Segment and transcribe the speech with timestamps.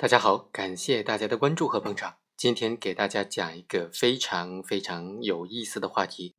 [0.00, 2.16] 大家好，感谢大家的关注和捧场。
[2.34, 6.36] 今天给大家讲一个非常非常有意思的话题。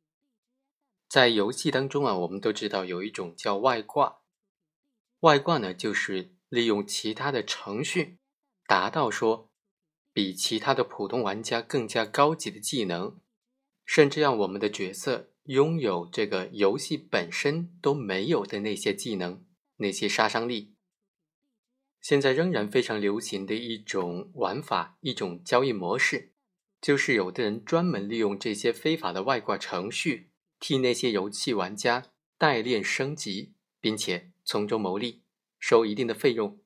[1.07, 4.21] 在游戏当中啊，我们都知道有一种叫外挂。
[5.19, 8.17] 外挂呢，就是利用其他的程序，
[8.65, 9.51] 达到说
[10.11, 13.19] 比其他的普通玩家更加高级的技能，
[13.85, 20.73] 甚至让我们的角色拥有这个游戏本身都没有的那些技能、那些杀伤力。
[22.01, 26.33] 现在仍然非常流行的一种玩法、一种交易模式，
[26.81, 32.07] 就是有的人专门利用这些非法的外挂程序，替那些游戏玩家
[32.39, 35.21] 代练升级，并且从中牟利，
[35.59, 36.59] 收一定的费用。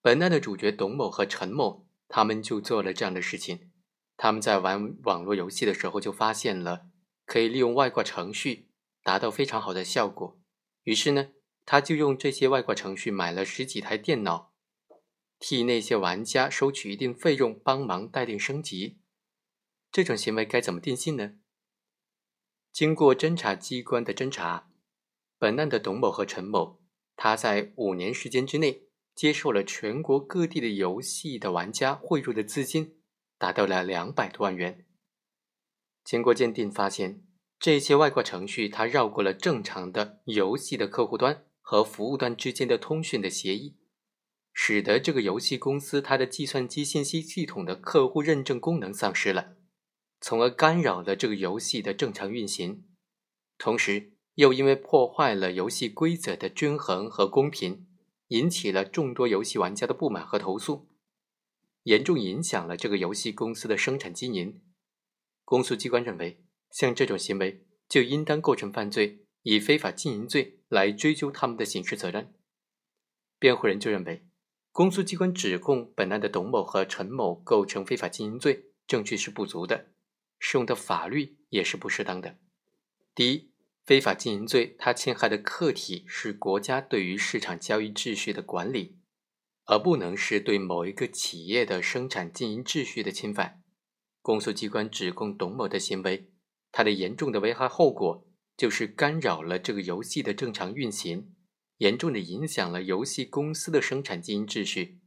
[0.00, 3.70] 本案的主角董某和陈某，他们就做了这样的事情。
[4.16, 6.86] 他们在玩网络游戏的时候，就发现了
[7.26, 8.70] 可以利用外挂程序
[9.02, 10.40] 达到非常好的效果，
[10.84, 11.28] 于是呢。
[11.70, 14.52] 他就用这些外挂程序买了十几台电脑，
[15.38, 18.98] 替那些玩家收取一定费用，帮忙代定升级。
[19.92, 21.34] 这种行为该怎么定性呢？
[22.72, 24.72] 经过侦查机关的侦查，
[25.38, 26.82] 本案的董某和陈某，
[27.14, 32.98] 他在五年时间之内接受了全国各地的游戏的玩家汇入的资金，
[33.38, 34.84] 达到了两百多万元。
[36.02, 37.22] 经过鉴定发现，
[37.60, 41.46] 这些外挂程序他绕过了正常的游戏的客户端。
[41.60, 43.76] 和服务端之间的通讯的协议，
[44.52, 49.56] 使得这个游戏公司它的计算机信息系统的客户认证功能丧失了，
[50.20, 52.84] 从而干扰了这个游戏的正常运行。
[53.58, 57.86] 同时，又因为破坏了游戏规则的均衡和公平，
[58.28, 60.88] 引起了众多游戏玩家的不满和投诉，
[61.84, 64.62] 严重影响了这个游戏公司的生产经营。
[65.44, 69.26] 公诉机关认为，像这种行为就应当构成犯罪。
[69.42, 72.32] 以非法经营罪来追究他们的刑事责任。
[73.38, 74.24] 辩护人就认为，
[74.72, 79.88] 公诉机关指控本案的董某和陈某构成非法经营罪，证据是不足的，
[80.38, 82.38] 适用的法律也是不适当的。
[83.14, 83.52] 第一，
[83.84, 88.98] 非法经营罪它侵害的客体是国家对于市场交易秩序的管理，
[89.64, 93.62] 而不能是对某一个企业的生产经营秩序的侵犯。
[94.22, 96.30] 公诉机关指控董某的行为，
[96.70, 98.29] 它的严重的危害后果。
[98.60, 101.34] 就是干扰了这个游戏的正常运行，
[101.78, 105.00] 严重的影响了游戏公司的生产经营秩序。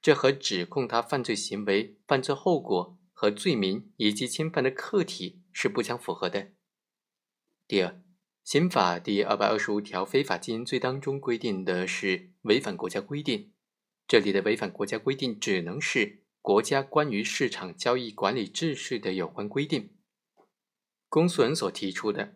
[0.00, 6.52] 这和指控他犯罪行为、犯罪后果和罪名以及侵犯的客体是不相符合的。
[7.66, 8.00] 第二，
[8.44, 13.50] 刑法第二百二十五条非法经营罪当中规定的是违反国家规定，
[14.06, 19.96] 这里的违反国家规定只能是国家关于市场交易管理秩序的有关规定。
[21.12, 22.24] 公诉人所提出的《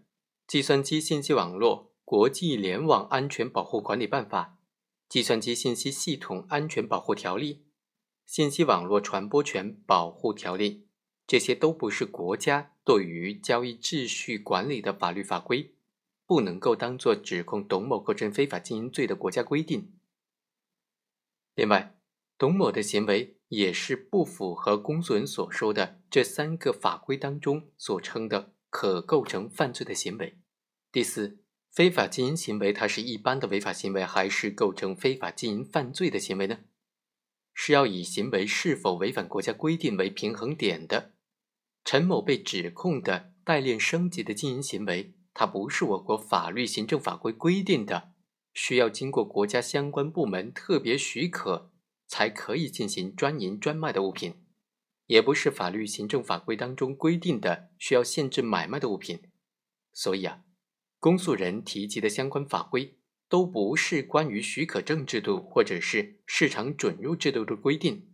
[0.46, 4.42] 计算机信息网络国际联网安全保护管理办法》
[5.08, 7.54] 《计算机信息系统安全保护条例》
[8.26, 10.70] 《信息网络传播权保护条例》，
[11.26, 15.72] 这些都不是国家对于交易秩序管理的法律法规，
[16.26, 19.94] 不能够当做指控董某构成非法经营罪的国家规定。
[21.54, 21.98] 另外，
[22.36, 28.52] 董某的行为也是不符合公诉人所说的这三个法规当中所称的。
[28.76, 30.36] 可构成犯罪的行为。
[30.92, 31.38] 第四，
[31.72, 36.58] 非法经营行为，它是一般的违法行为，还是构成非法经营犯罪的行为呢？
[37.54, 41.14] 是要以行为是否违反国家规定为平衡点的。
[41.86, 48.12] 陈某被指控的代练升级的经营行为，它不是我国法律、行政法规规定的，
[48.52, 51.72] 需要经过国家相关部门特别许可
[52.06, 54.34] 才可以进行专营专卖的物品。
[55.06, 59.20] 也不是法律、行政法规当中规定的需要限制买卖的物品，
[59.92, 60.42] 所以啊，
[60.98, 68.08] 公诉人提及的相关法规都不是关于许可证制度或者是市场准入制度的规定，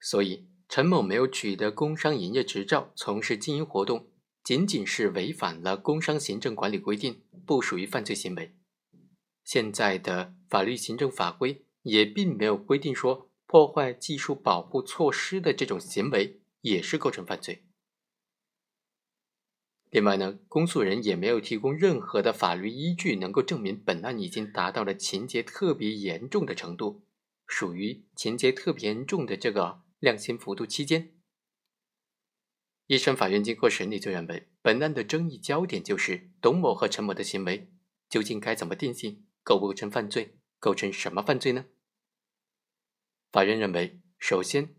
[0.00, 4.08] 所以陈某没有取得工商营业执照从事经营活动，
[4.42, 8.54] 仅仅是违反了工商行政管理规定，不属于犯罪行为。
[9.44, 13.30] 现在的法律、行政法规也并没有规定说。
[13.56, 17.64] 破坏技术保护措施的这种行为也是构成犯罪。
[19.88, 27.06] 另外呢，公诉人也没有提供任何的法律依据，能够证明本案已经达到了情节特别严重的程度，
[27.46, 31.14] 属于情节特别严重的这个量刑幅度期间。
[32.88, 37.72] 一审法院经过审理，就认为本案的争议焦点就是董某和陈某的行为
[38.10, 41.64] 究竟该怎么定性，构不构成犯罪，构成什么犯罪呢？
[43.32, 44.74] 法院认为，首先，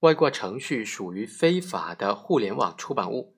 [0.00, 3.36] 外挂程序属于非法的互联网出版物。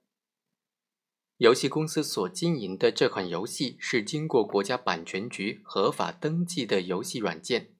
[1.38, 7.74] 游戏公司所经营的这款游戏是经过国家版权局合法登记的游戏软件，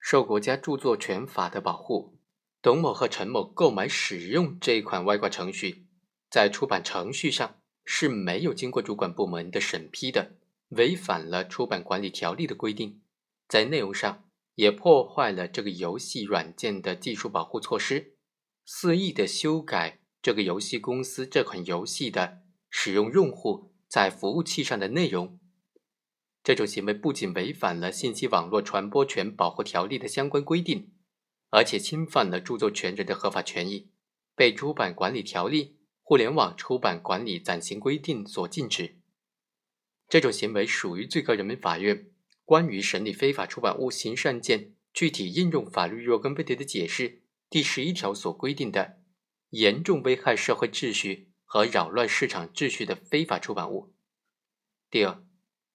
[0.00, 2.18] 受国家著作权法的保护，
[2.62, 5.86] 董某和陈某购买使用这一款外挂程序，
[6.30, 10.36] 在出版程序上是没有经过主管部门的审批的，
[10.70, 13.02] 违反了出版管理条例的规定，
[13.46, 18.16] 在内容上也破坏了这个游戏软件的技术保护措施，
[18.64, 25.38] 肆意的修改这个游戏公司这款游戏的使用用户在服务器上的内容。
[26.42, 30.92] 这种行为不仅违反了信息网络传播权保护条例的相关规定，
[31.50, 33.90] 而且侵犯了著作权人的合法权益，
[34.36, 35.64] 被出版管理条例
[36.02, 39.00] 《互联网出版管理暂行规定》所禁止。
[40.06, 42.10] 这种行为属于最高人民法院
[42.44, 49.00] 关于审理非法出版物刑事案件具体应用法律若干问题的解释第十一条所规定的
[49.50, 53.94] 严重危害社会秩序和扰乱市场秩序的非法出版物。
[54.90, 55.24] 第二。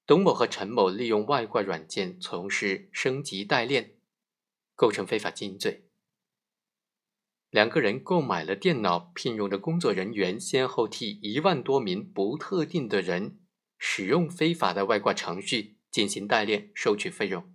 [0.06, 3.94] 董某和陈某利用外挂软件从事升级代练，
[4.74, 5.86] 构成非法经营罪。
[7.52, 13.38] 两个人购买了电脑，聘用的工作人员先后替一万多名不特定的人
[13.78, 17.54] 使用非法的外挂程序进行代练，收取费用。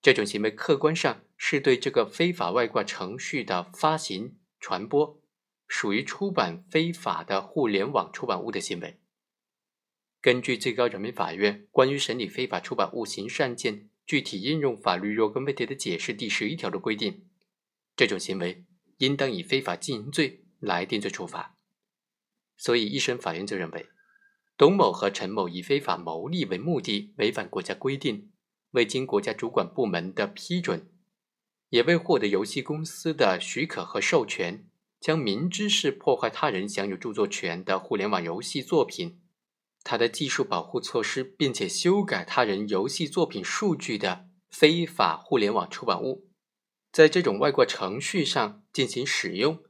[0.00, 5.20] 这种行为客观上是对这个非法外挂程序的发行、传播，
[5.66, 9.00] 属于出版非法的互联网出版物的行为。
[10.20, 17.28] 根据最高人民法院关于审理非法出版物刑事案件具体应用法律若干问题的解释第十一条的规定，
[17.94, 18.64] 这种行为
[18.98, 21.56] 应当以非法经营罪来定罪处罚。
[22.56, 23.88] 所以，一审法院就认为，
[24.58, 28.32] 董某和陈某以非法牟利为目的，违反国家规定，
[28.72, 30.90] 未经国家主管部门的批准，
[31.68, 34.66] 也未获得游戏公司的许可和授权，
[35.00, 39.20] 将明知是破坏他人享有著作权的互联网游戏作品。
[39.84, 46.28] 他的技术保护措施，并且修改他人游戏作品数据的非法互联网出版物，
[46.90, 49.62] 在这种外挂程序上进行使用，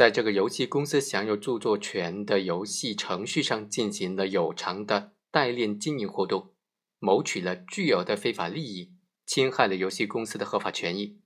[0.00, 6.54] 在这个游戏公司享有著作权的游戏程序上进行了有偿的代练经营活动，
[6.98, 8.94] 谋取了巨额的非法利益，
[9.26, 11.20] 侵害了游戏公司的合法权益，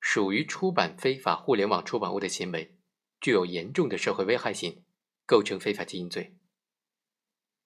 [0.00, 2.76] 属于出版非法互联网出版物的行为，
[3.20, 4.82] 具有严重的社会危害性，
[5.24, 6.36] 构成非法经营罪。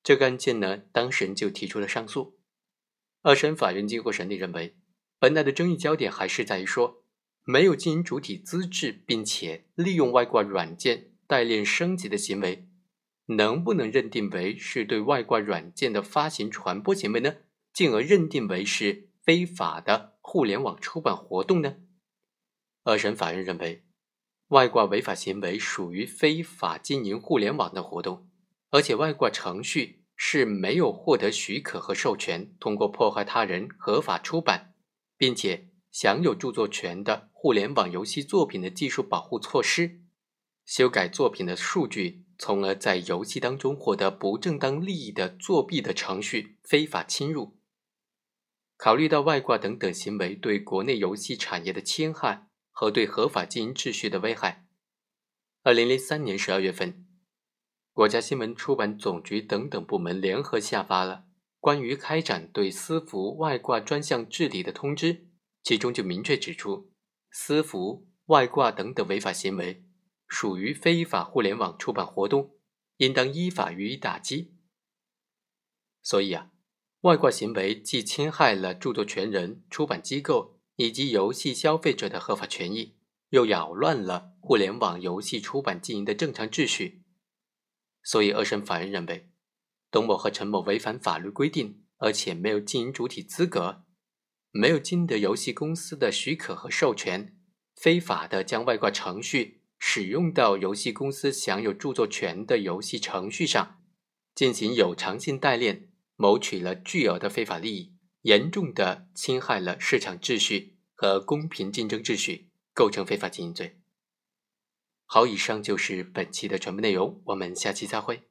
[0.02, 2.38] 这个案件呢，当事人就提出了上诉。
[3.22, 4.76] 二审法院经过审理认为，
[5.18, 7.05] 本案的争议焦点还是在于说，
[7.48, 12.66] 没有经营主体资质，并且利用外挂软件代练升级的行为，
[13.26, 17.36] 能不能认定为是对外挂软件的发行传播行为呢？
[17.72, 21.76] 进而认定为是非法的互联网出版活动呢？
[22.82, 23.84] 二审法院认为，
[24.48, 28.28] 外挂违法行为属于非法经营互联网的活动。
[28.70, 34.74] 而且外挂程序是没有获得许可和授权，通过破坏他人合法出版，
[35.16, 35.65] 并且
[35.98, 40.02] 享有著作权的互联网游戏作品的技术保护措施，
[40.66, 47.56] 修改作品的数据，从而在游戏当中获得不正当利益的作弊的程序非法侵入。
[48.76, 54.66] 考虑到外挂等等行为对国内游戏产业的侵害和对合法经营秩序的危害，
[55.62, 57.06] 二零零三年十二月份。
[57.94, 61.24] 国家新闻出版总局等等部门联合下发了
[61.58, 65.25] 关于开展对私服外挂专项治理的通知，
[65.66, 66.92] 其中就明确指出，
[67.32, 69.84] 私服外挂等等违法行为
[70.28, 72.54] 属于非法互联网出版活动，
[72.98, 74.54] 应当依法予以打击。
[76.02, 76.52] 所以啊，
[77.00, 82.96] 外挂行为既侵害了著作权人、出版机构以及游戏消费者的合法权益，
[83.30, 87.02] 又扰乱了互联网游戏出版经营的正常秩序。
[88.04, 89.32] 所以，二审法院认为，
[89.90, 93.84] 董某和陈某违反法律规定，而且没有经营主体资格，
[94.56, 97.36] 没有经得游戏公司的许可和授权，
[97.74, 103.82] 非法的将外挂程序使用到游戏公司享有著作权的游戏程序上，
[104.34, 113.78] 进行有偿性代练，谋取了巨额的非法利益，严重的侵害了市场秩序和公平竞争秩序，构成非法经营罪。
[115.04, 118.22] 好，以上就是本期的全部内容，我们下期再会。